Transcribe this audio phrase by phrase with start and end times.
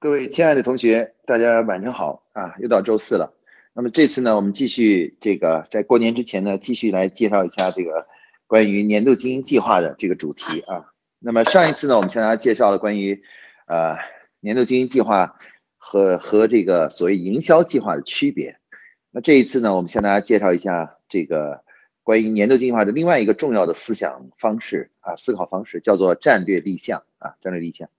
[0.00, 2.54] 各位亲爱的同学，大家晚上好啊！
[2.60, 3.34] 又到周四了。
[3.72, 8.06] 那么这次呢，我们继续这个在过年之前呢，继续来介绍一下这个
[8.46, 10.92] 关于年度经营计划的这个主题啊。
[11.18, 13.24] 那么上一次呢，我们向大家介绍了关于
[13.66, 13.96] 呃
[14.38, 15.36] 年度经营计划
[15.76, 18.60] 和和这个所谓营销计划的区别。
[19.10, 21.64] 那这一次呢，我们向大家介绍一下这个
[22.04, 27.90] 关于年度计划的另外一个重要的思想方式啊，思考方式叫做战略立项啊，战略立项。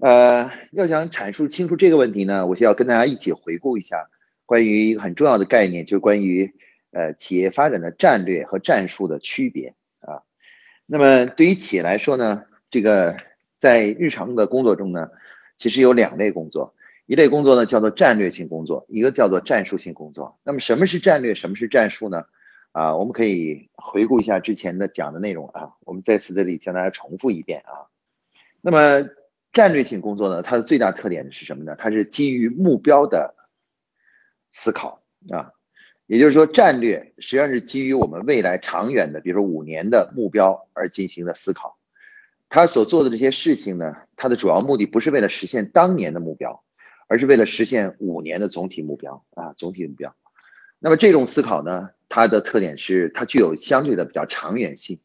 [0.00, 4.08] 呃，要想阐述清楚这个问题呢，我需要跟大家一起回顾一下
[4.46, 6.54] 关于一个很重要的概念，就是关于
[6.90, 10.22] 呃企业发展的战略和战术的区别啊。
[10.86, 13.18] 那么对于企业来说呢，这个
[13.58, 15.10] 在日常的工作中呢，
[15.58, 16.74] 其实有两类工作，
[17.04, 20.38] 一类工作呢叫做战略性工作，一个叫做战术性工作。
[20.44, 22.24] 那么什么是战略，什么是战术呢？
[22.72, 27.92] 啊，我们可以回顾一下之前的讲的内容啊，我们在此这里向大家重复一遍啊。
[28.62, 29.10] 那么。
[29.52, 31.76] 战略性工作呢，它的最大特点是什么呢？
[31.78, 33.34] 它是基于目标的
[34.52, 35.52] 思考啊，
[36.06, 41.78] 也就是说，战略实际上是基于我们未来长远的，比如说五年的目标而进行的思考。
[42.48, 46.64] 他所做的这些事情呢，它的主要目的不是为了实现当年的目标，
[47.06, 50.16] 而是为了实现五年的总体目标啊，总体目标。
[50.80, 54.98] 那么这种思考呢，它的特点是它具有相对的比较长远性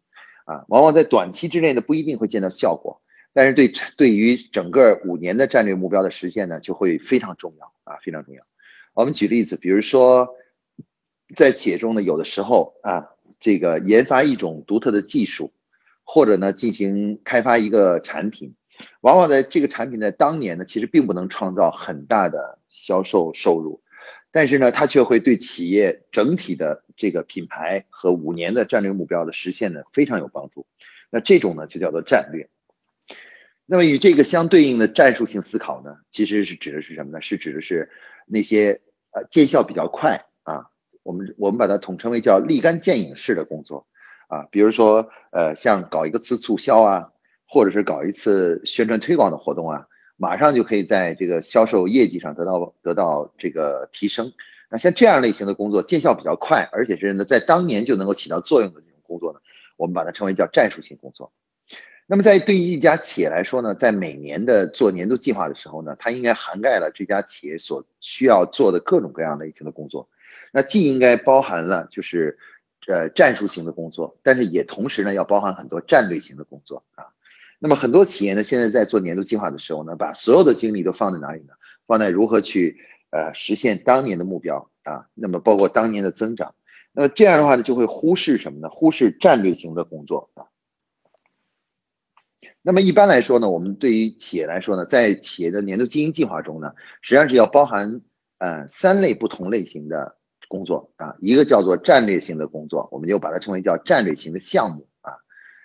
[0.46, 3.02] 啊，往往在短期之内呢不一定会见到效果。
[3.36, 8.46] 但是对对于整个五年的战略目标的实现呢，就会非常重要啊，非常重要。
[8.94, 10.30] 我们举例子，比如说，
[11.36, 13.10] 在企业中呢，有的时候啊，
[13.42, 15.52] 这个研发一种独特的技术，
[16.06, 18.56] 或者呢进行开发一个产品，
[19.02, 23.82] 往往在这个产品在当年呢，其实并不能创造很大的销售收入，
[24.32, 30.66] 但是呢，它却会对企业整体的这个品牌和五年的战略目标的实现呢非常有帮助。
[31.10, 32.50] 那这种呢就叫做战略。
[33.68, 37.22] 那么与这个相对应的战术性思考呢，其实是指的是什么呢？
[37.22, 37.90] 是指的是
[38.28, 40.70] 那些呃见效比较快啊，
[41.02, 43.88] 我们我们把它统称为叫立竿见影式的工作
[44.28, 47.12] 啊，比如说呃像搞一个次促销啊，
[47.48, 54.34] 或者是搞一次宣传推广的活动啊，马上就可以在这个销售业绩上得到得到这个提升。
[54.70, 59.40] 那像这样类型的工作见效比较快，而且是呢在当年就能够起到作用的这种工作呢，
[59.76, 61.32] 我们把它称为叫战术性工作。
[62.08, 70.08] 那么在对于一家企业来说呢，在每年的做年度计划的时候呢，它应该涵盖了这家企业所需要做的各种各样类型的工作。
[70.52, 72.38] 那既应该包含了就是
[72.88, 77.06] 呃战术型的工作，但是也同时呢要包含很多战略型的工作啊。
[77.58, 81.54] 那么很多企业呢现在在做年度计划的时候呢，把所有的精力都放在哪里呢？
[81.88, 82.78] 放在如何去
[83.10, 85.08] 呃实现当年的目标啊？
[85.14, 86.54] 那么包括当年的增长。
[86.94, 88.70] 那么这样的话呢，就会忽视什么呢？
[88.70, 90.46] 忽视战略型的工作啊。
[92.68, 98.02] 那么一般来说呢，我们对于企业来说呢，在企业的年度经营计划中呢，实际上是要包含
[98.40, 100.16] 呃三类不同类型的
[100.48, 105.14] 工作啊，一个叫做战略性的工作，我们就把它称为叫战略型的项目啊，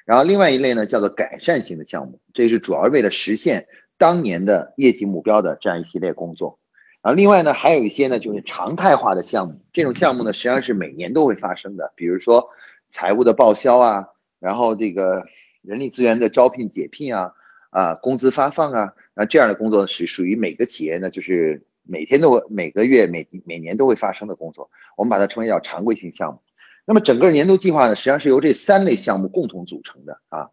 [0.05, 6.59] 然后另外一类呢叫做改善型的项目，这是主要为了实现当年的业绩目标的这样一系列工作，
[7.01, 12.51] 然后另外呢还有一些呢就是常态化的项目，这种项目呢实际上是每年都会发生的，比如说
[12.91, 15.25] 财务的报销啊，然后这个。
[15.63, 17.35] 人力资源的招聘、解聘啊，
[17.71, 26.41] 啊，工资发放啊，那这样的工作是属于每个企业呢，就是每天都、每个月、每每年都会发生的工作，我们把它称为叫常规性项目。
[26.87, 30.49] 那么整个年度计划呢，实际上是由这三类项目共同组成的啊。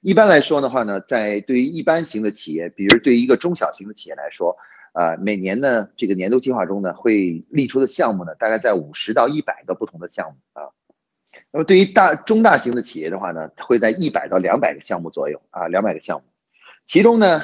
[0.00, 4.56] 一般来说的话呢，在对于一般型的企业，比如对于一个中小型的企业来说，
[4.92, 10.70] 啊，每年呢这个年度计划中呢会列出的项目呢，大概在五十到一百个不同的项目啊。
[11.52, 16.24] 那么对于大中大型的企业的话呢，会在一百到两百个项目左右啊，两百个项目，
[16.86, 17.42] 其中呢，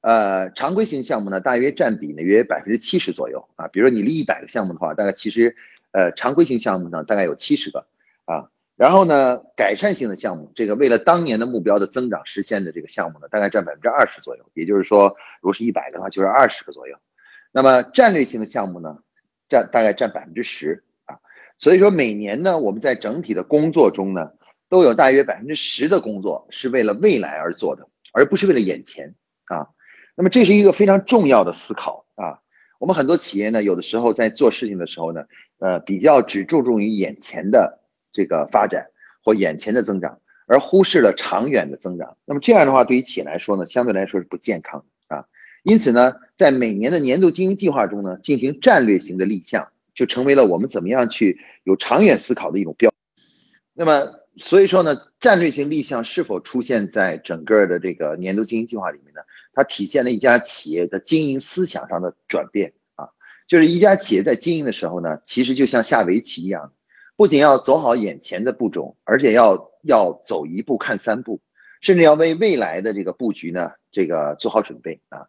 [0.00, 3.68] 呃，常规型项目呢，大约占比呢约百分之七十左右啊。
[3.68, 5.56] 比如说你立一百个项目的话，大概其实
[5.92, 7.86] 呃常规型项目呢大概有七十个
[8.24, 8.48] 啊。
[8.76, 14.46] 然后呢，改善性的项目，这个为了当年的目标的增长实现的这个项目呢，大概占百分之二十左右。
[14.54, 16.96] 也就是说，如果是一百个的话，就是二十个左右。
[17.52, 18.96] 那么战略性的项目呢，
[19.50, 20.82] 占大概占百分之十。
[21.60, 24.32] 所以说每年呢，我们在整体的工作中呢，
[24.70, 29.14] 都有大约百分之十的工作是为了未来而做的，而不是为了眼前
[29.44, 29.68] 啊。
[30.16, 32.40] 那么这是一个非常重要的思考啊。
[32.78, 35.24] 我们很多企业呢，有的时候在做事情的时候呢，
[35.58, 37.80] 呃，比较只注重于眼前的
[38.10, 38.86] 这个发展
[39.22, 42.16] 或眼前的增长，而忽视了长远的增长。
[42.24, 45.26] 那么这样的话，对于企业来说呢，相对来说是不健康啊。
[45.62, 49.68] 因此呢，在每年的年度经营计划中呢，进行战略型的立项。
[49.94, 52.92] 就成为了我们怎么样去有长远思考的一种标。
[53.72, 59.20] 那么，所以说呢，战略性立项是否出现在整个的这个年度经营计划里面呢？
[59.52, 63.10] 它体现了一家企业的经营思想上的转变啊，
[63.48, 66.72] 就是一家企业在经营的时候呢，其实就像下围棋一样，
[67.16, 71.40] 不仅要走好眼前的步骤，而且要要走一步看三步，
[71.80, 75.26] 甚至要为未来的这个布局呢，这个做好准备啊。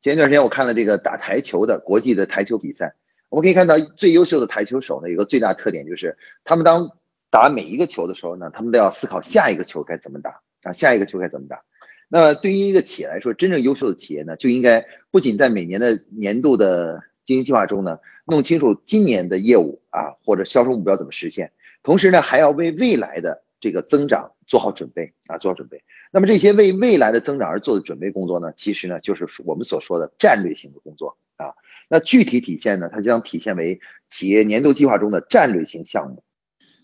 [0.00, 2.94] 前一段时间我看了这个打台球的国际的台球比赛，
[3.34, 6.92] 我们可以看到最优秀的台球手呢，有个最大特点就是他们当
[7.30, 11.64] 打每一个球的时候呢，他们都要思考下一个球该怎么打啊，下一个球该怎么打。
[12.06, 21.50] 那对于一个企业来说，真正优秀的企业呢，就应该不仅在每年的年度的经营计划中呢，弄清楚今年的业务啊或者销售目标怎么实现，
[21.82, 25.82] 同时呢，还要为未来的这个增长做好准备啊，做好准备。
[26.12, 31.54] 那么这些为未来的增长而做的准备工作呢，其实呢，就是我们所说的战略性的工作啊。
[31.88, 33.80] 那具体体现呢，它将体现为
[34.10, 36.22] 企业年度计划中的战略性项目。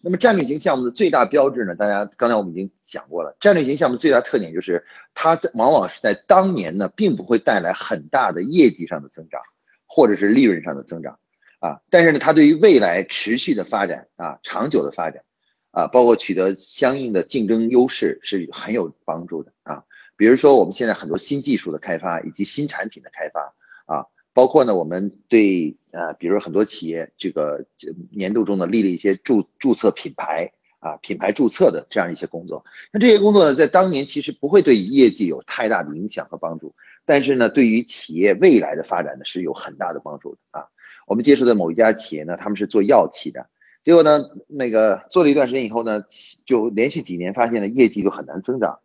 [0.00, 1.74] 那么战略性项目的最大标志呢？
[1.74, 9.42] 大家刚才我们已经讲过了，战略性项目最大特点就是它在往往是在当年呢，并不会带来很大的业绩上的增长，
[9.86, 11.18] 或者是利润上的增长
[11.58, 11.82] 啊。
[11.90, 15.22] 但是呢，它对于未来持续的发展啊，长久的发展
[15.70, 19.84] 啊，包括取得相应的竞争优势是很有帮助的啊。
[20.16, 23.54] 比如说我们现在很多新技术的开发以及新产品的开发
[23.86, 24.06] 啊。
[24.32, 27.66] 包括呢，我们对呃，比如很多企业这个
[28.12, 32.64] 年度中呢立了一些注注册品牌啊，品牌注册的这样一些工作。
[32.92, 40.68] 那这些工作呢，在当年其实不会对业绩有太大的影响和帮助，但是呢，对于企业未来的发展呢是有很大的帮助的啊。
[41.08, 43.50] 我们接触的某一家企业呢，他们是做药企的，
[43.82, 46.04] 结果呢，那个做了一段时间以后呢，
[46.44, 48.80] 就连续几年发现呢业绩就很难增长，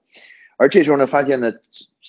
[0.57, 1.53] 而这时候呢，发现呢。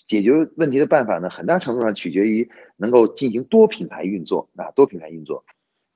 [0.07, 5.45] 解决问题的办法呢，很大程度上取决于能够进行多品牌运作啊，多品牌运作。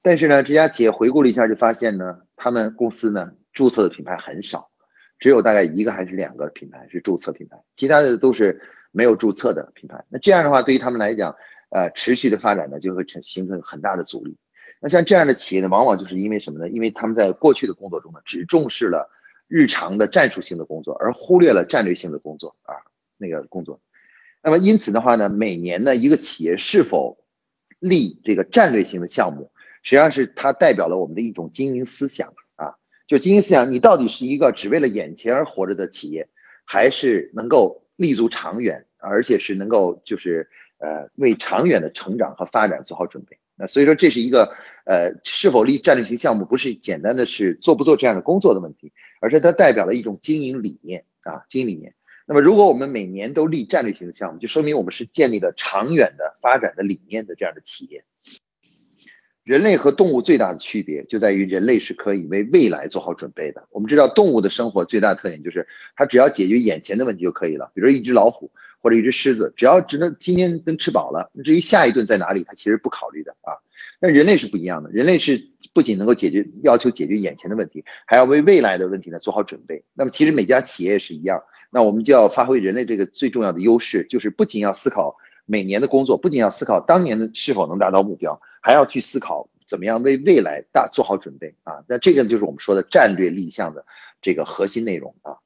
[0.02, 4.70] 但是呢，这家企业回顾了一下，就发现呢，他们公司呢注册的品牌很少，
[5.18, 10.02] 只有大概一个还是两个品牌是注册品牌，其他的都是没有注册的品牌。
[10.08, 11.36] 那这样的话，对于他们来讲，
[11.68, 14.38] 呃，持续的发展呢，就会成形成很大的阻力。
[14.80, 16.68] 那像这样的企业呢，往往就是因为什么呢？
[16.70, 19.10] 因为他们在过去的工作中呢，只重视了
[19.46, 22.74] 日常的战术性的工作，而忽略了战略性的工作啊，
[23.18, 23.80] 那个工作。
[24.42, 27.22] 那么因此的话呢，每年呢一个企业是否
[27.78, 32.76] 立这个战略性的项目，实际上是它代表了我们的一种经营思想啊。
[33.06, 36.28] 就经营思想，你到底是一个只为了眼前而活着的企业，
[36.64, 40.48] 还是能够立足长远，而且是能够就是
[40.78, 43.38] 呃为长远的成长和发展做好准备？
[43.60, 44.54] 那所以说这是一个
[44.86, 51.94] 呃是否立战略性项目，不是简单的是做不做这样的工作的问题，而是它代表了一种经营理念啊，经营理念。
[52.26, 58.04] 那么，如果我们每年都立战略性的项目，就说明我们是建立了长远的发展的理念的这样的企业。
[59.42, 63.66] 人类和动物最大的区别就在于，人类是可以为未来做好准备的。
[63.70, 65.66] 我们知道，动物的生活最大特点就是，
[65.96, 67.72] 它只要解决眼前的问题就可以了。
[67.74, 73.54] 比如一只老虎或者一只狮子，只要只能今天能吃饱了，那至于下一顿在哪里，它其实不考虑的啊。
[74.00, 79.84] 那人类是不一样的，人类是不仅能够解决要求解决眼前的问题，还要为未来的问题呢做好准备。
[79.94, 81.42] 那么，其实每家企业也是一样。
[81.70, 85.16] 那我们就要发挥人类这个最重要的优势，就是不仅要思考
[85.46, 91.84] 每年的工作，不仅要思考当年的是否能达到目标，还要去思考怎么样为未来大做好准备啊。
[91.86, 93.84] 那这个就是我们说的战略立项的
[94.22, 95.36] 这个核心内容啊。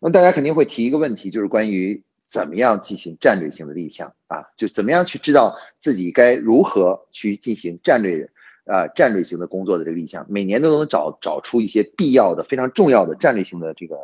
[0.00, 8.30] 那大家肯定会提一个问题，就是关于怎么样进行战略性的立项啊，就怎么样去知道自己该如何去进行战略
[8.66, 13.96] 啊战略性的工作的这个立项，每年都能找找出一些必要的、非常重要的战略性的这个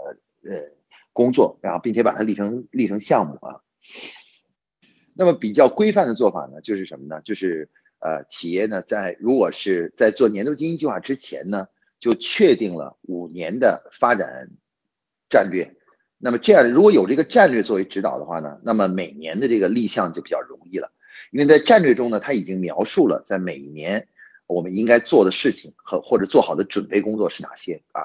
[0.43, 0.75] 呃。
[1.17, 3.61] 工作，然后并且把它立成立成项目啊。
[5.13, 7.21] 那么比较规范的做法呢，就是什么呢？
[7.23, 7.71] 就是
[8.01, 11.69] 呃，企业呢在如果是在做年度经营计划之前呢，
[12.01, 14.51] 就确定了五年的发展
[15.31, 15.77] 战略。
[16.25, 20.91] 那么这样，如果有这个战略作为指导的话呢，那么每年的这个立项就比较容易了，
[21.31, 24.09] 因为在战略中呢，它已经描述了在每一年
[24.47, 28.05] 我们应该做的事情和或者做好的准备工作是哪些啊。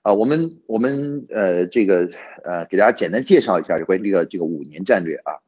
[0.00, 2.08] 啊，我们我们呃，这个
[2.42, 5.44] 呃，给大家简单介绍一下关于这个这个五年战略啊。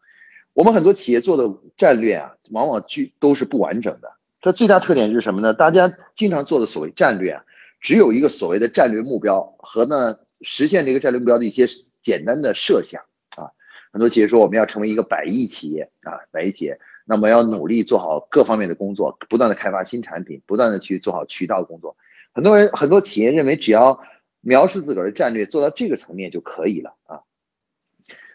[0.53, 4.13] 我们很多企业做的战略啊，往往具都是不完整的。
[4.43, 5.55] 它最大特点是什么呢？
[5.55, 7.45] 大家经常做的所谓战略啊，
[7.81, 11.67] 只有一个所谓的战略目标和呢实现这个战略目标的一些
[12.01, 13.03] 简单的设想
[13.37, 13.53] 啊。
[13.93, 21.97] 很多企业说我们要成为一个百亿企业啊，百亿企业，那么要努力做好各方面的工作，不断的开发新产品，不断的去做好渠道工作。
[22.33, 24.01] 很多人很多企业认为只要
[24.41, 27.21] 描述自个儿的战略做到这个层面就可以了啊，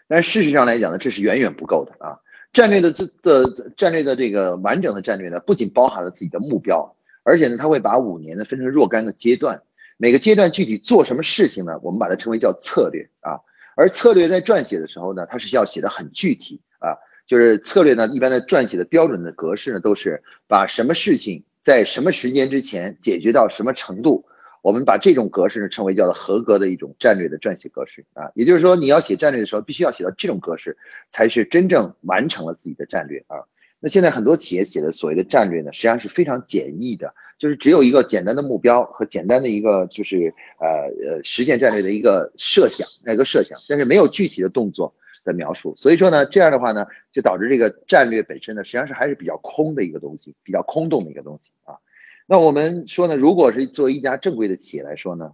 [0.06, 2.20] 但事实上来讲呢，这是远远不够的啊。
[2.52, 9.62] 战略的这的战略的这个完整的战略呢，不仅包含了自己的目标，而且呢，它会把五年呢分成若干个阶段，
[9.96, 11.80] 每个阶段具体做什么事情呢？
[11.82, 13.40] 我们把它称为叫策略啊。
[13.76, 24.24] 而策略在撰写的时候呢，它是要写的很具体啊，就是策略呢，一般的撰写的标准的格式呢，都是把什么事情在什么时间之前解决到什么程度，
[24.62, 28.32] 我们把这种格式呢称为叫做合格的一种战略的撰写格式啊。
[28.34, 30.78] 也就是说，你要写战略的时候，必须要写到这种格式，
[31.10, 33.44] 才是真正完成了自己的战略啊。
[33.80, 40.68] 那现在很多企业写的所谓的战略呢，实际上是非常简易的，就是只有一个简单的目标和简单的一个就是呃
[41.08, 44.94] 呃实现战略的一个设想，那个设想，但是没有具体的动作。
[45.24, 51.82] 的描述，所以说呢，这样的话呢，就导致这个战略本身呢，实际上是还是比较空的一个东西，比较空洞的一个东西啊。
[52.26, 55.32] 那我们说呢，如果是作为一家正规的企业来说呢，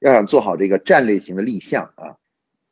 [0.00, 2.16] 要想做好这个战略型的立项啊，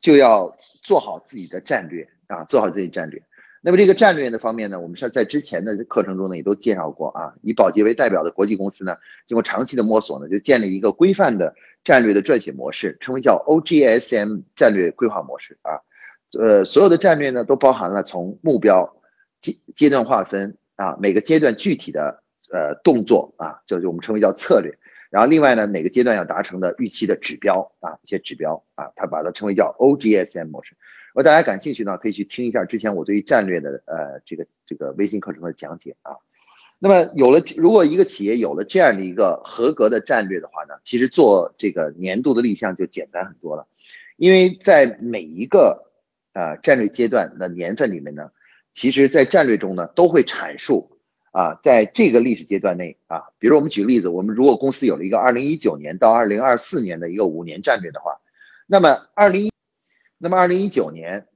[0.01, 3.23] 就要做好自己的战略啊，做好自己战略。
[3.67, 7.35] 那么这个战略的方面呢，我们是在之前的课程中呢也都介绍过啊。
[7.43, 8.97] 以宝洁为代表的国际公司呢，
[9.27, 15.83] 经过长期的摸索呢，就建立一个规范的战略的撰写模式，称为叫 OGSM 战略规划模式啊。
[16.39, 19.03] 呃，所有的战略呢，都包含了从目标
[19.41, 24.79] 阶阶段划分啊，每个阶段具体的呃动作啊，就是我们称为叫策略。
[25.11, 30.77] 然后另外呢，每个阶段要达成的预期的指标啊，一些指标啊，它把它称为叫 OGSM 模式。
[31.17, 36.17] 如果大家感兴趣呢，可以去听一下之前我对于战略的呃这个这个微信课程的讲解啊。
[36.79, 43.67] 那么有了，如果一个企业有了这样的一个合格的战略的话呢，其实做这个年度的立项就简单很多了，
[44.19, 45.91] 因为在每一个
[46.35, 48.31] 啊，战略阶段的年份里面呢，
[48.75, 50.99] 其实，在战略中呢，都会阐述
[51.33, 58.21] 啊，在这个历史阶段内啊，比如我们举个例子，我们如果公司有了一个二零一九年到二零二四年的一个五年战略的话，
[58.67, 59.51] 那么二零，
[60.19, 61.27] 那么二零一九年、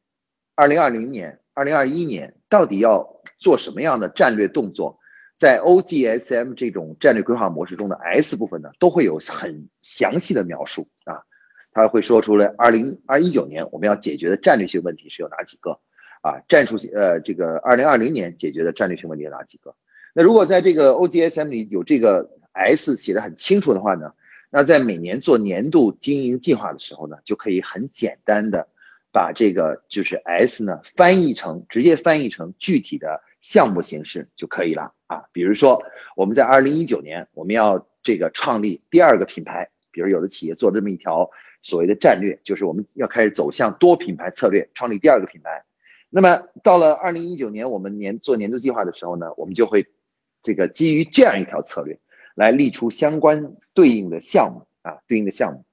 [0.55, 4.99] 二零二零年、二零二一年到底要做什么样的战略动作，
[5.37, 11.23] 在 OGSM 这种战略规划模式中的 S 部分呢，都会有很详细的描述啊。
[11.73, 15.79] 他会说出来，二零二一九年我们要解决的战略性问题是有哪几个？
[16.23, 19.75] 啊，战术性呃，这个二零二零年解决的战略性问题有哪几个？
[20.15, 24.13] 那如果在这个 OGSM 里有这个 S 写的很清楚的话呢，
[24.51, 28.69] 那在每年做年度经营计划的时候呢，就可以很简单的
[29.13, 35.25] 把这个就是 S 呢翻译成直接翻译成具体的项目形式就可以了啊。
[35.33, 35.83] 比如说
[36.17, 41.31] 我们在二零一九年我们要这个创立第二个品牌，比如有的企业做这么一条。
[41.63, 45.63] 所谓的战略就是我们要开始走向多品牌策略，创立第二个品牌。
[46.09, 49.87] 那么到了二零一九年，我们年做年度计划的时候呢，我们就会
[50.43, 51.99] 这个基于这样一条策略
[52.41, 55.67] 来立出相关对应的项目啊，对应的项目。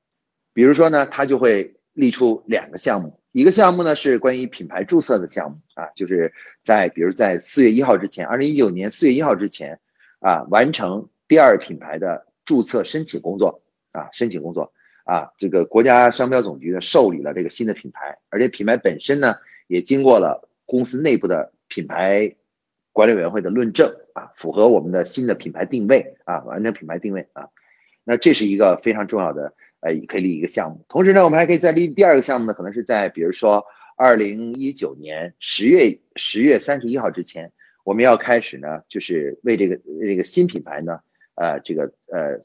[0.52, 6.34] 比如说呢，它就会立出两个项目，一个项目呢是关于品牌注册的项目啊，就是
[6.66, 9.80] 在比如在四月一号之前，二零一九年四月一号之前
[10.20, 13.62] 啊，完成第二品牌的注册申请工作
[13.94, 14.74] 啊，申请工作。
[15.06, 19.36] 啊，这个国家商标总局呢受理了这个新的品牌，而且品牌本身呢
[19.68, 22.36] 也经过了公司内部的品牌
[22.92, 27.50] 管理委员会的论证啊，符合我们的新的品牌定位啊，完成品牌定位啊。
[28.04, 30.86] 那这是一个非常重要的呃，可以立一个项目。
[30.90, 37.52] 同时呢，我们还可以再立第二个项目呢，可能是在比如说二零一九年十月十月三十一号之前，
[37.84, 41.02] 我们要开始呢，就是为这个这个新品牌呢，
[41.36, 42.40] 呃，这个呃，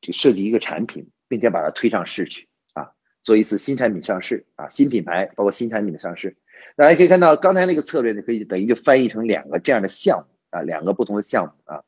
[0.00, 1.10] 就设计一个产品。
[1.26, 6.36] 并且把它推上市去啊，做一次新产品上市啊，新品牌包括新产品的上市。
[6.76, 11.84] 大家可以看到，刚才那个策略呢，可以等于就翻译成两个这样的项目啊，两个不同的项目啊。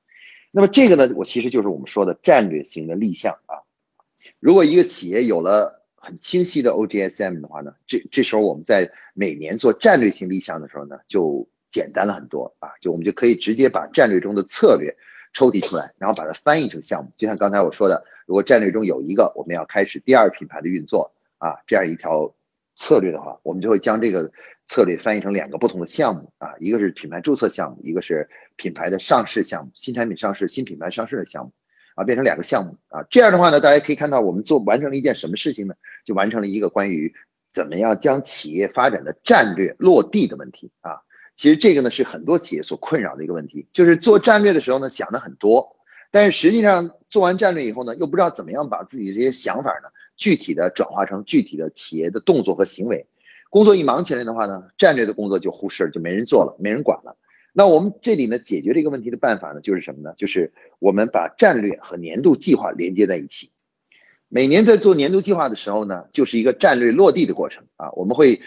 [0.50, 3.62] 那么这个呢，我其实就是我们说的战略型的立项啊。
[4.40, 14.96] 如果一个企业有了很清晰的 OGSM 的话呢，这这时候我们在每年做战略性立项的时候呢，就简单了很多啊，就我们就可以直接把战略中的策略
[15.32, 18.04] 抽提出来，然后把它翻译成项目，就像刚才我说的。
[18.26, 22.34] 如果战略中有一个我们要开始第二品牌的运作啊，这样一条
[22.76, 24.30] 策略的话，我们就会将这个
[24.66, 31.52] 策略翻译成两个不同的项目啊，一个是品牌注册项目，一个是品牌的上市项目，新产品上市、新品牌上市的项目
[31.94, 33.04] 啊，变成两个项目啊。
[33.10, 35.74] 这样的话呢，大家可以看到我们做完成了一件什么事情呢？
[36.04, 37.14] 就完成了一个关于
[37.52, 41.00] 怎么样将企业发展的战略落地的问题啊。
[41.36, 45.76] 其实这个呢是很多企业所困扰的一个问题，就是做战略的时候呢想的很多。
[46.10, 53.06] 但是实际上做完战略以后呢，又不知道怎么样把自己这些想法呢，具体的转化成具体的企业的动作和行为。
[53.50, 57.16] 工作一忙起来的话呢，战略的工作就忽视了，就没人做了，没人管了。
[57.52, 60.14] 那我们这里呢，解决这个问题的办法呢，就是什么呢？
[60.16, 63.50] 就是我们把战略和年度计划连接在一起。
[64.28, 67.92] 每年在做年度计划的时候呢，就是一个战略落地的过程啊。
[67.92, 68.42] 我们会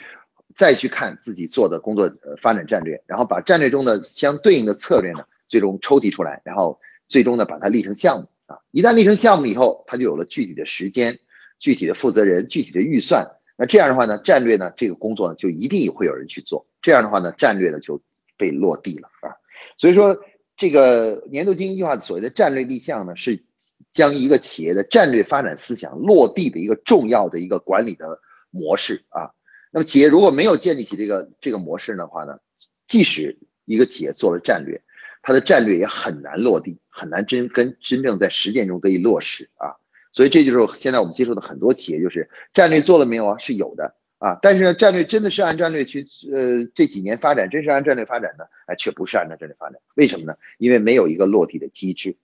[0.53, 6.79] 再去看自己做的工作呃发展战略，然后把战略中的相对应的策略呢，最终抽提出来，然后。
[7.11, 11.17] 最终呢，把它立成项目啊，一旦立成项目以后，它就有了具体的时间、
[11.59, 13.31] 具体的负责人、具体的预算。
[13.57, 16.65] 那这样的话呢，战略呢，这个工作呢，就一定会有人去做。
[16.81, 18.01] 这样的话呢，战略呢就
[18.37, 19.35] 被落地了啊。
[19.77, 20.19] 所以说，
[20.55, 23.43] 这个年度经营计划所谓的战略立项呢，是
[23.91, 29.31] 将一个企业的战略发展思想落地的一个重要的一个管理的模式啊。
[29.71, 32.39] 那么企业如果没有建立起这个这个模式的话呢，
[32.87, 34.81] 即使一个企业做了战略，
[35.21, 39.75] 它的战略也很难落地，很难真跟真正在实践中得以落实啊。
[40.19, 43.38] 所以这就是现在我们接触的很多企业，就是战略做了没有啊？
[43.38, 49.79] 是有的啊，但是呢，战略真的是按战略去呃这几年发展，真是按战略发展的，哎，却不是按照战略发展。
[49.95, 50.35] 为什么呢？
[50.57, 52.17] 因为没有一个落地的机制。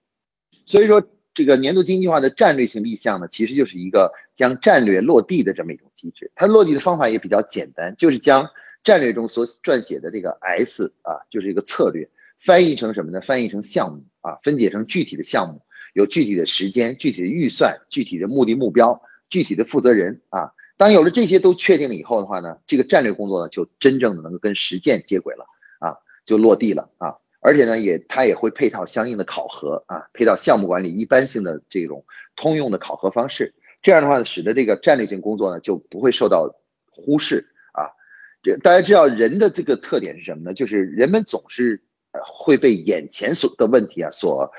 [0.65, 6.33] 所以说，这个年度经济化的战略性立项呢，其实就是一个将战略落地的这么一种机制。
[6.35, 8.49] 它落地的方法也比较简单，就是将
[8.83, 12.09] 战略中所撰写的这个 S 啊，就是一个策略，
[12.41, 13.21] 翻译成什么呢？
[13.21, 15.61] 翻译成项目啊，分解成具体的项目。
[15.95, 20.51] 有具体的时间、具体的预算、具体的目的目标、具体的负责人啊。
[20.75, 25.45] 当有了这些都确定了以后的话呢，这个战略工作呢就真正的能够跟实践接轨了
[25.79, 27.15] 啊，就落地了啊。
[27.39, 32.03] 而且呢，也它也会配套相应的考核啊，配套项目管理一般性的这种
[32.35, 33.53] 通用的考核方式。
[33.81, 36.53] 这样的话呢，使得这个战略性工作呢就不会受到
[36.91, 37.95] 忽视啊。
[38.43, 40.53] 这大家知道人的这个特点是什么呢？
[40.53, 44.51] 就是人们总是会被眼前所的问题啊所。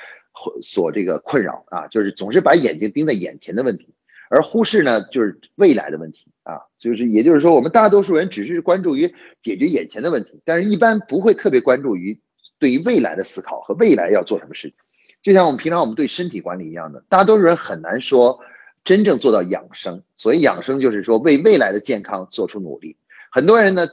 [0.63, 3.95] 所这个困扰啊，就是总是把眼睛盯在眼前的问题，
[4.29, 12.21] 而忽视呢就是未来的问题啊，就是也就是说，我们大多数人只是关注于解决眼前的问题，但是一般不会特别关注于
[12.59, 14.77] 对于未来的思考和未来要做什么事情。
[15.23, 18.41] 就像我们平常我们对身体管理一样的，大多数人很难说
[18.85, 20.03] 真正做到养生。
[20.17, 22.97] 所以养生就是说为未来的健康做出努力。
[23.33, 23.89] 很多人呢，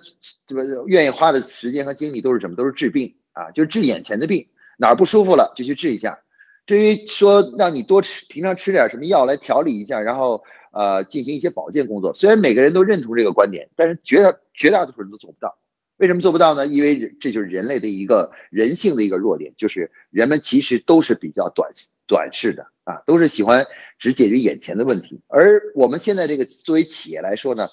[0.46, 2.56] 这个愿意花的时间和精力都是什么？
[2.56, 4.48] 都是治病啊，就是治眼前的病，
[4.78, 6.20] 哪儿不舒服了就去治一下。
[6.66, 15.58] 至于说让你多吃，平常吃点什么药来调理一下，然后呃进行一些保健工作，虽然每个人都认同这个观点，但是绝大绝大多数人都做不到。
[15.98, 16.66] 为什么做不到呢？
[16.66, 21.72] 因为这就是人类的一个人性的一个弱点，就是人们其实都是比较短
[22.08, 23.68] 短视的啊，都是喜欢
[24.00, 25.22] 只解决眼前的问题。
[25.28, 27.70] 而我们现在这个作为企业来说呢，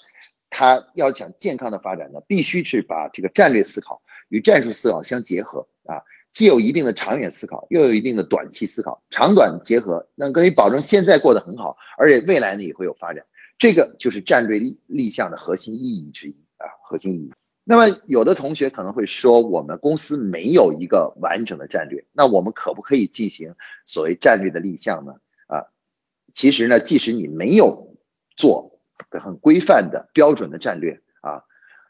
[0.51, 6.03] 它要想健康的发展呢，必须是把这个战略思考与战术思考相结合啊。
[6.33, 13.25] 既有一定的长远思考，又有一定的短期思考，长短结合，那可以保证现在过得很好，而且未来呢也会有发展。
[13.59, 17.33] 这个就是战略立立项的核心意义之一啊，核心意义。
[17.65, 25.17] 那么有的同学可能会说，我们公司没有一个完整的战略，那我们可不可以进行所谓战略的立项呢？
[25.47, 25.67] 啊，
[26.33, 27.97] 其实呢，即使你没有
[28.37, 31.45] 做很规范的标准的战略啊，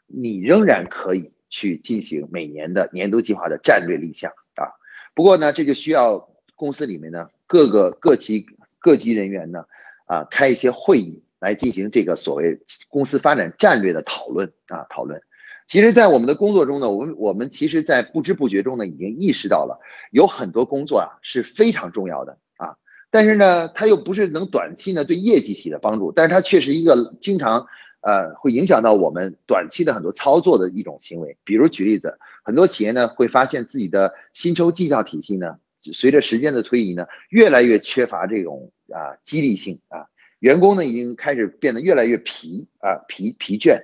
[0.07, 1.31] 你仍然可以。
[1.51, 4.73] 去进行每年的年度计划的战略立项啊，
[5.13, 8.47] 不过呢，这就需要公司里面呢各个各级
[8.79, 9.65] 各级人员呢
[10.05, 15.21] 啊开一些会议来进行这个所谓公司发展战略的讨论啊讨论。
[15.67, 22.77] 其实，在我们的工作中呢，我们我们其实，在不知不觉中呢，已经意识到了有很多工作啊是非常重要的啊，
[23.09, 27.67] 但是呢，它又不是能短期呢对业绩起的帮助，但是它却是一个经常。
[28.01, 31.37] 呃，会影响到我们短期的很多操作的一种行为。
[31.43, 35.57] 比如举例子，很多企业呢会发现自己的薪酬绩效体系呢，
[35.93, 40.07] 随着时间的推移呢，越来越缺乏这种啊激励性啊，
[40.39, 43.83] 员工呢已经开始变得越来越疲啊疲疲倦。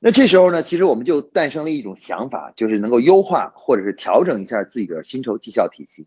[0.00, 6.06] 那这时候呢，其实我们就诞生了一种想法，就是能够优化或者是调整一下自己的薪酬绩效体系。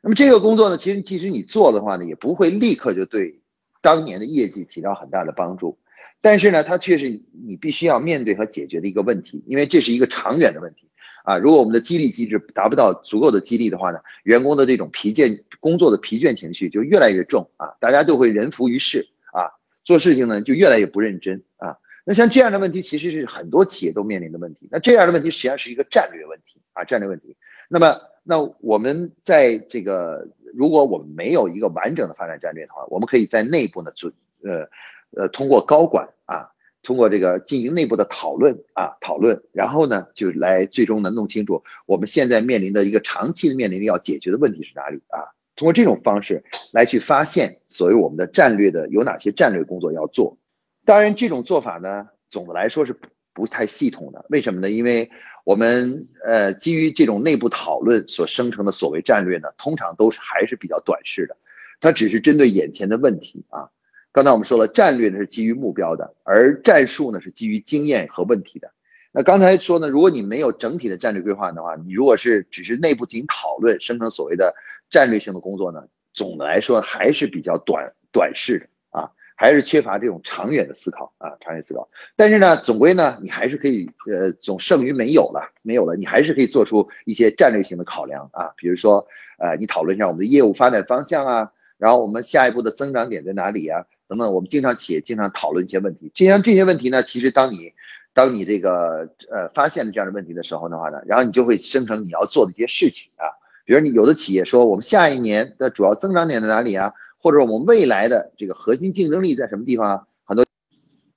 [0.00, 3.42] 那么这个工作呢，其实即使你做的话呢，也不会立刻就对
[3.82, 5.78] 当年的业绩起到很大的帮助。
[6.22, 10.88] 但是呢，它却是你必须要面对和解决的一个问题，因为这是一个长远的问题
[11.24, 11.36] 啊。
[11.36, 19.50] 如果我们的激励机制达不到足够的激励的话呢，员工的这种疲倦、工作的疲倦情绪就越来越重啊，大家就会人浮于事啊，
[19.84, 21.76] 做事情呢就越来越不认真啊。
[22.04, 24.68] 那像这样的问题，其实是很多企业都面临的问题。
[24.70, 27.36] 那这样的问题实际上是一个战略问题啊，战略问题。
[27.68, 34.12] 那么，那我们在这个，如果我们没有一个完整的发展战略的话，我们可以在内部呢做
[34.44, 34.68] 呃。
[35.16, 36.50] 呃，通过高管啊，
[36.82, 45.32] 通过这个进行内部的讨论啊，讨论，然后呢，就来最终呢弄清楚我们现在面临的一个长期的面临的要解决的问题是哪里啊？
[45.54, 50.38] 通过这种方式来去发现所谓我们的战略的有哪些战略工作要做。
[50.84, 52.96] 当然，这种做法呢，总的来说是
[53.34, 54.24] 不太系统的。
[54.30, 54.70] 为什么呢？
[54.70, 55.10] 因为
[55.44, 61.36] 我们呃基于这种内部讨论所生成的所谓战略呢，通常都是还是比较短视的，
[61.80, 63.68] 它只是针对眼前的问题啊。
[64.12, 68.70] 刚才我们说了，战略呢是基于目标的，而战术呢是基于经验和问题的。
[69.10, 74.54] 那刚才说呢，如果你没有整体的战略规划的话，你如果是只是内部进行讨论，生成所谓的
[74.90, 79.10] 战略性的工作呢，总的来说还是比较短短视的啊。
[79.34, 81.88] 还是缺乏这种长远的思考啊，长远思考。
[82.14, 96.10] 但是呢，总归呢，你还是可以，呃，总胜于没有了，没有了，你还是可以做出一些战略性的考量啊，比如说，呃，你讨论一下我们的业务发展方向啊，然后我们下一步的增长点在哪里啊，等等，我们经常企业经常讨论一些问题。
[96.14, 97.72] 这样这些问题呢，其实当你
[98.14, 103.24] 当你这个呃发现了这样的问题的时候的话呢，然后你就会生成你要做的一些事情啊，
[103.64, 106.92] 比如你有的企业说我们下一年的主要增长点在哪里啊？
[107.18, 110.02] 或者我们未来的这个核心竞争力在什么地方啊？
[110.24, 110.44] 很多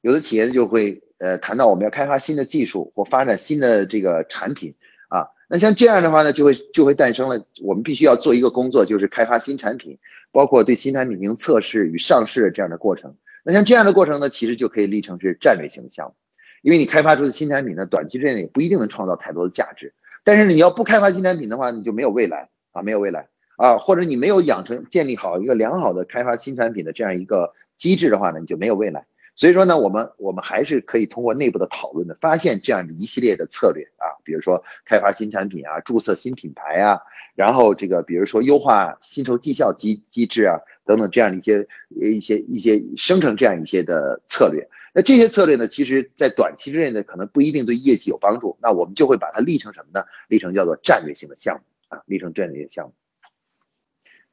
[0.02, 4.76] 有的企业就会呃谈到我们要开发新的技术或发展新的这个产品
[5.10, 5.30] 啊。
[5.50, 9.98] 那像这样的话呢，就会就会诞生了我们必须要做一个工作，就是开发新产品，
[10.36, 13.16] 包括对新产品进行测试与上市的这样的过程。
[13.46, 16.16] 那像这样的过程呢，其实就可以立成是战略性的项目，
[16.62, 19.94] 因为你开发出的新产品呢，短期之内也不一定能创造太多的价值。
[20.26, 23.30] 但是你要不开发新产品的话，你就没有未来啊，没有未来。
[23.56, 29.06] 啊，或者你没有养成、建立好一个良好的开发新产品的这样一个机制的话呢，你就没有未来。
[29.36, 37.02] 所以说呢，我们我们还是可以通过内部的讨论的，发现这样的一系列的策略啊，比如说开发新产品啊，注册新品牌啊，
[37.36, 44.70] 然后这个比如说优化薪酬绩效机机制啊，等等这样的一些一些一些生成这样一些的策略。
[44.94, 48.58] 那这些策略呢，其实在短期之内呢，可能不一定对业绩有帮助。
[48.62, 50.06] 那我们就会把它立成什么呢？
[50.30, 52.94] 立成叫做战略性的项目啊，立成战略性项目。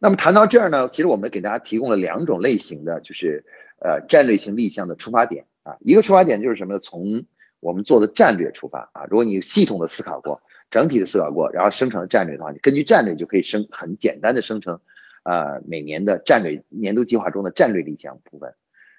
[0.03, 3.45] 那么谈到这儿呢，其实我们给大家提供了两种类型的，就是
[3.79, 5.77] 呃战略性立项的出发点啊。
[5.79, 6.81] 一个出发点就是什么呢？
[6.81, 7.23] 从
[7.61, 9.05] 我们做的战略出发啊。
[9.09, 14.81] 如果你系统的思考过，整体的思考过，然后生成了战略的话，你根据战略就可以生很简单的生成
[15.23, 18.55] 呃每年的战略年度计划中的战略立项部分。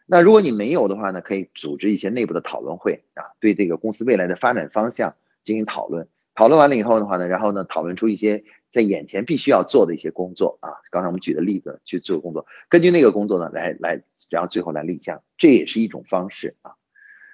[0.05, 6.07] 那如果你没有的话呢，可以组织一些内部的讨论会啊，对这个公司未来的发展方向进行讨论。
[6.33, 8.45] 讨论完了以后的话呢，然后呢讨论出一些。
[8.73, 16.73] 在眼前必须要做的一些工作啊，刚才我们举的例子去做工作，根据那个工作呢来来，然后最后来立项，这也是一种方式啊。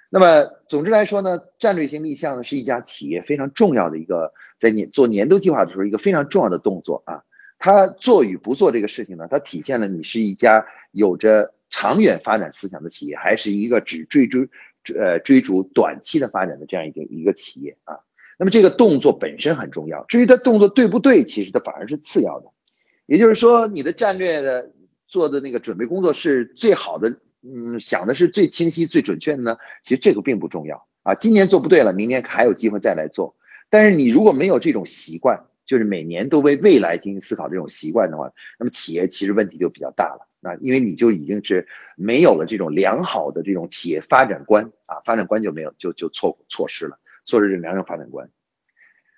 [0.10, 7.24] 那么总之来说呢，战略性立项呢是一家企业非常重要的一个在年做年度计划的时候一个非常重要的动作啊。
[7.58, 14.50] 它做与不做这个事情呢，它体现了你是一家有着长远发展思想的企业，还是一个只追追
[14.98, 18.00] 呃追逐短期的发展的这样一个一个企业啊。
[18.40, 22.48] 那么这个动作本身很重要，至于它动作对不对，其实它反而是次要的。
[23.06, 24.72] 也就是说，你的战略的
[25.08, 29.58] 做的那个准备工作是最好的，嗯，想的是最清晰、最准确的呢？
[29.84, 31.16] 其实这个并不重要啊。
[31.16, 33.36] 今年做不对了，明年还有机会再来做。
[33.70, 47.00] 但是你如果没有这种习惯，就是每年都为未来进行思考这种习惯的话，那么企业其实问题就比较大了啊，因为你就已经是没有了这种良好的这种企业发展观啊，发展观就没有，就就错错失了。
[47.30, 48.30] 做这两种发展观。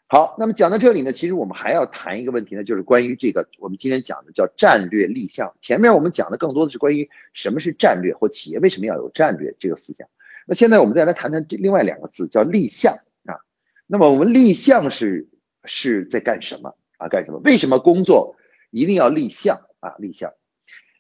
[0.07, 5.55] 好，那么讲到这里呢，其实我们还要谈一个问题呢，就是关于这个我们今天讲的叫战略立项。
[5.61, 10.09] 前面我们讲的更多的是关于什么是战略或企业为什么要有战略这个思想。
[10.45, 13.39] 那现在我们再来谈谈这另外两个字，叫立项啊。
[13.87, 15.29] 那么我们立项是
[15.63, 17.07] 是在干什么啊？
[17.07, 17.39] 干什么？
[17.45, 18.35] 为什么工作
[18.69, 19.95] 一定要立项啊？
[19.97, 20.33] 立项。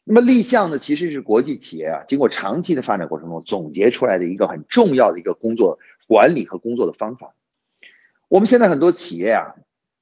[0.03, 5.79] 那么立项呢，其实是国际企业啊经过长期的发展过程中总结出来的一个很重要的一个工作。
[6.07, 7.35] 管理和工作的方法，
[8.27, 9.55] 我们现在很多企业啊，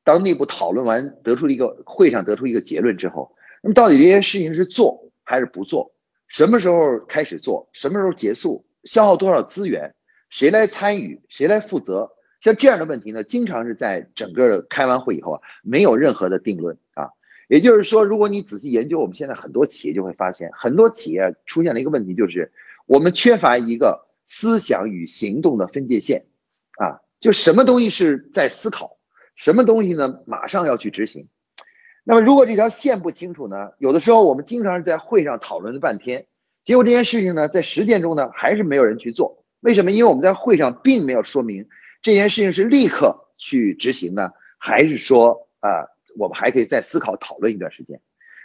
[0.03, 5.93] 当内部讨论完，得出一个会上得出一个结论之后，那么到底这些事情是做还是不做？
[6.27, 7.69] 什么时候开始做？
[7.73, 8.65] 什么时候结束？
[8.85, 9.93] 消耗多少资源？
[10.31, 11.21] 谁来参与？
[11.29, 12.09] 谁来负责？
[12.41, 17.11] 像这样的问题呢，经常是在整个开完会以后啊，没有任何的定论啊。
[17.49, 22.53] 也就是说，如果你仔细研究我们现在很多企业，就会发现很多企业出现了一个问题，就是
[22.85, 24.07] 我们缺乏一个。
[24.31, 26.27] 思想与行动的分界线，
[26.77, 28.99] 啊，就什么东西是在思考，
[29.33, 30.19] 什么东西呢？
[30.27, 31.29] 马上要去执行。
[32.03, 33.71] 那么如果这条线不清楚呢？
[33.79, 36.27] 有的时候我们经常是在会上讨论了半天，
[36.61, 39.43] 结果这件事情呢，在实践中呢，还是没有人去做。
[39.61, 39.91] 为什么？
[39.91, 41.67] 因为我们在会上并没有说明
[42.03, 48.01] 这件事情是立刻去执行呢，还是说啊，我们还可以再思考讨论一段时间。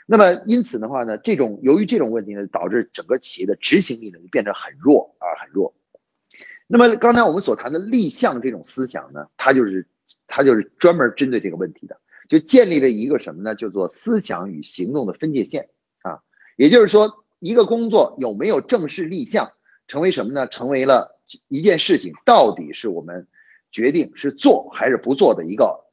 [0.07, 5.75] 那么因此的话呢，这种由于这种问题呢，导致整个企业的执行力呢就变得很弱啊，很弱。
[6.67, 9.89] 那么刚才我们所谈的立项这种思想呢，它就是
[10.27, 13.55] 它就是专门针对这个问题的，就建立了一个什么呢？
[13.55, 15.69] 叫做思想与行动的分界线
[16.03, 16.21] 啊。
[16.57, 19.53] 也就是说，一个工作有没有正式立项，
[19.89, 20.47] 成为什么呢？
[20.47, 23.27] 成为了一件事情到底是我们
[23.71, 25.87] 决定是做还是不做的一个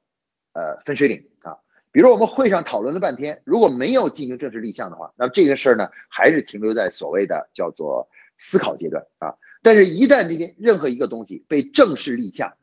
[0.54, 1.58] 呃分水岭啊。
[1.92, 9.36] 比如我们会上讨论了半天，如果没有进行正式立项的话，那么这个事儿呢，还是停留在所谓的叫做思考阶段啊。
[9.62, 12.54] 但是，一旦这件任何一个东西被正式立项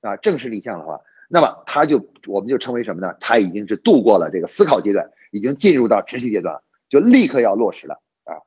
[0.00, 3.14] 啊，正式立项的话，那么它就我们就称为什么呢？
[3.20, 8.40] 它已经是度过了这个思考阶段，已经进入到执行阶段，就立刻要落实了啊。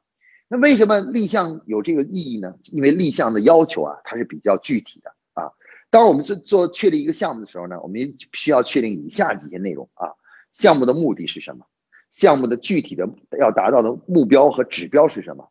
[0.48, 2.56] 那为什么立项有这个意义呢？
[2.72, 5.52] 因为立项的要求啊，它是比较具体的啊。
[5.92, 10.14] 当我们是做确定一个项目的时候呢，我们需要确定以下几些内容啊：
[10.60, 11.66] 项目的目的是什么？
[12.12, 13.08] 项目的具体的
[13.40, 15.50] 要达到的目标和指标是什么？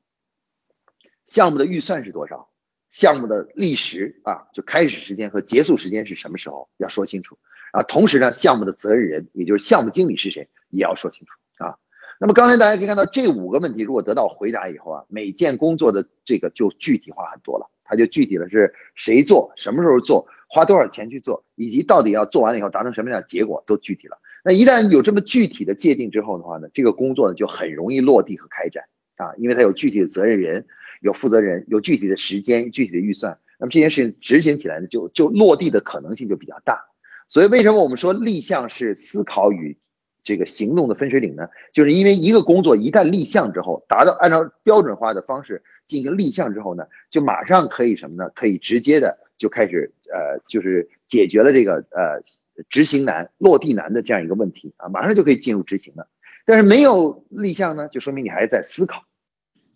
[1.27, 2.51] 项目的预算是多少？
[2.91, 6.69] 项目的历时啊，就开始时间和结束时间是什么时候？
[6.77, 7.39] 要说清楚
[7.73, 7.83] 啊。
[7.85, 11.79] 同时呢，项目的责任人，也就是项目经理是谁，也要说清楚啊。
[12.21, 17.71] 那么刚才大家可以看到，这五个问题如果得到回答以后啊，每件工作的这个就具体化很多了。
[17.83, 24.19] 它就具体的是谁做、什么时候做、花多少钱去做，以及到底要做完了以后达成什么样的结果都具体了。
[24.49, 28.85] 那一旦有这么具体的界定之后的话呢，这个工作呢就很容易落地和开展
[29.17, 30.65] 啊，因为它有具体的责任人、
[31.03, 36.87] 有负责人、有具体的时间、具体的预算，那么这件事情执行起来呢就就落地的可能性就比较大。
[37.29, 39.77] 所以为什么我们说立项是思考与
[40.25, 48.31] 这个行动的分水岭呢，就是因为一个工作一旦立项之后，达到按照标准化的方式进行立项之后呢，就马上可以什么呢？
[48.35, 52.23] 可以直接的就开始呃，就是解决了这个呃
[52.69, 56.09] 执行难、落地难的这样一个问题啊，马上就可以进入执行了。
[56.47, 59.05] 但是没有立项呢，就说明你还在思考。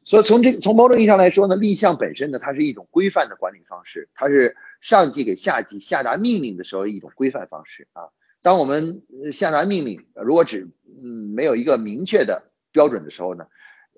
[0.04, 8.10] 所以从这从某种意义上来说呢，立项本身呢，它是一种规范的管理方式，它是上级给下级下达命令的时候一种规范方式啊。
[8.42, 10.68] 当我们下达命令，如果只
[11.00, 13.46] 嗯没有一个明确的标准的时候呢，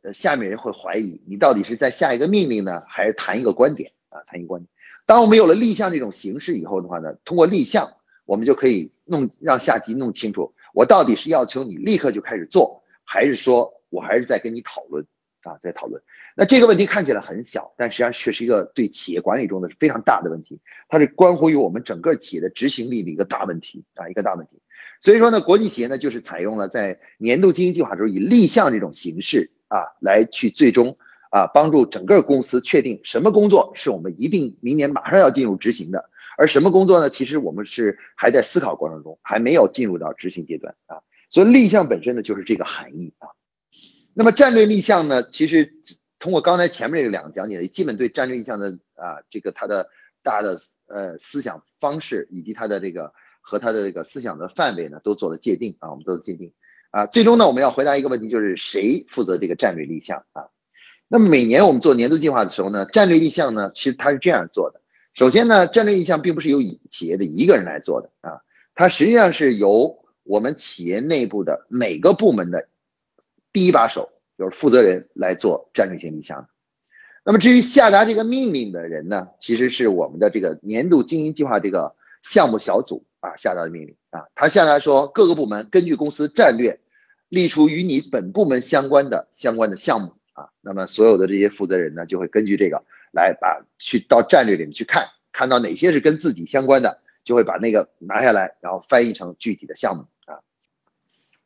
[0.02, 4.20] 呃下面人会怀疑你到底是在下一个命令呢，还是谈一个观点啊？
[4.26, 4.68] 谈一个观点。
[5.06, 7.94] 当我们有了立项这种形式以后的话呢，通过立项，
[8.24, 15.06] 我们就可以弄让下级弄清楚，我到底是要求你立刻就开始做，还是说我还是在跟你讨论
[15.42, 16.02] 啊，在讨论。
[16.36, 24.60] 那这个问题看起来很小，但实际上却是一个对企业管理中的非常大的问题，它是关乎于我们整个企业的执行力的一个大问题啊，一个大问题。
[25.00, 30.96] 所以说呢，国际企业呢就是采用了在年度经营计划中以立项这种形式啊，来去最终
[31.30, 41.02] 啊帮助整个公司确定什么工作是我们一定明年马上要进入执行的，而什么工作呢，其实我们是还在思考过程中，还没有进入到执行阶段啊。
[41.30, 43.28] 所以立项本身呢就是这个含义啊。
[44.12, 45.74] 那么战略立项呢，其实。
[46.20, 49.90] 通过刚才前面这两个讲解，基本对战略意向的啊这个它的
[50.22, 56.54] 大的呃思想方式以及它的这个和它的这个思想的范围呢都做了界定啊，我们都界定
[56.92, 57.04] 啊。
[57.04, 60.48] 最终呢，我们要回答一个问题，就是谁负责这个战略立项啊？
[61.08, 64.80] 那么每年我们做年度计划的时候呢，战略立项呢，其实它是这样做的。
[65.14, 68.42] 首先呢，战略意向并不是由企业的一个人来做的啊，
[68.74, 72.68] 它实际上是由我们企业内部的每个部门的
[73.52, 74.10] 第一把手。
[74.36, 76.48] 就是负责人来做战略性意向的。
[77.24, 84.24] 那么至于下达这个命令的人呢，其实是我们的这个年度经营计划这个项目小组啊下达的命令啊。
[84.34, 86.80] 他下达说，各个部门根据公司战略，
[87.28, 90.48] 立出与你本部门相关的相关的项目啊。
[90.60, 92.82] 那么所有的这些负责人呢，就会根据这个
[93.14, 100.40] 来把去到战略里面去看，看到哪些是跟自己相关的，就会把那个拿下来，然后翻译成具体的项目啊。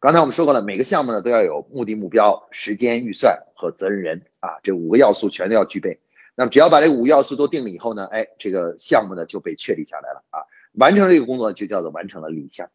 [0.00, 6.00] 刚才我们说过了，每个项目呢都要有目的、目标、时间、预算和责任人啊，这五个要素全都要具备。
[6.34, 12.70] 那么只要把这五个要素都定了以后呢，哎，这个项目呢就被确立下来了啊，完成这个工作就叫做完成了立项。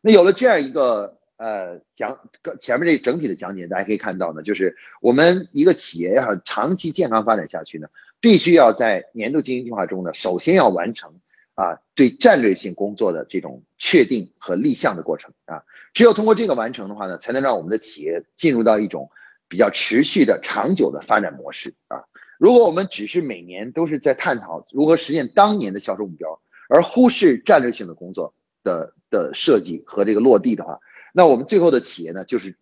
[0.00, 2.20] 那有了这样一个呃讲
[2.58, 7.88] 前面这整体的讲解，大家可以看到呢，就是我们一个企业要想长期健康发展下去呢，
[8.20, 11.20] 必须要在年度经营计划中呢，首先要完成。
[11.56, 15.62] 啊，对战略性工作的这种确定和立项的过程啊，
[15.94, 19.10] 只有通过这个完成的话呢，才能让我们的企业进入到一种
[19.48, 22.04] 比较持续的长久的发展模式啊。
[22.36, 30.80] 如果我们只是每年都是在探讨如何实现当年的销售目标，而忽视战略性的工作的的设计和这个落地的话，
[31.14, 32.58] 那我们最后的企业呢，就是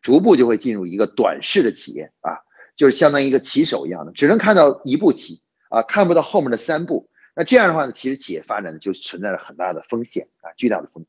[0.00, 2.38] 逐步就会进入一个短视的企业啊，
[2.78, 7.10] 就是相当于一个棋手一样的，只能看到一步棋啊，看不到后面的三步。
[7.34, 11.06] 那这样的话呢，其实企业发展呢就存在着很大的风险啊，巨大的风险。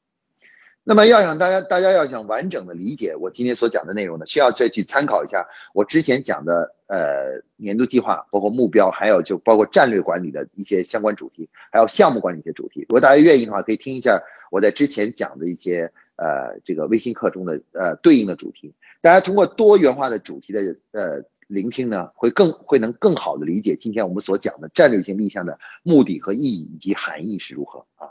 [0.84, 12.82] 那么要想大家，大家要想完整的理解我今天所讲的内容呢，需要再去参考一下我之前讲的呃年度计划，包括目标，还有就包括战略管理的一些相关主题，还有项目管理一些主题。
[12.90, 18.74] 如果大家愿意的话，可以听一下我在之前讲的一些呃这个微信课中的呃对应的主题。
[19.02, 21.24] 大家通过多元化的主题的呃。
[21.50, 28.10] 聆听呢，会更会能更好的理解今天我们所讲的战略性立项的目的和意义以及含义是如何啊？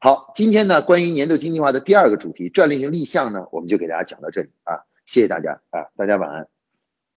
[0.00, 6.55] 好，今天呢关于年度经济化的第二个主题战略性立项呢，我们就给大家讲到这里啊，谢谢大家啊，大家晚安。